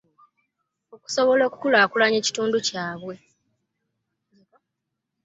[0.95, 3.15] Okusobola okukulaakulanya ekitundu kyabwe.